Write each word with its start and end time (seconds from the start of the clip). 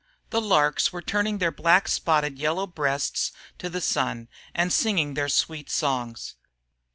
The 0.31 0.41
larks 0.41 0.91
were 0.91 1.03
turning 1.03 1.37
their 1.37 1.51
black 1.51 1.87
spotted 1.87 2.39
yellow 2.39 2.65
breasts 2.65 3.31
to 3.59 3.69
the 3.69 3.81
sun 3.81 4.29
and 4.51 4.73
singing 4.73 5.13
their 5.13 5.29
sweet 5.29 5.69
songs. 5.69 6.33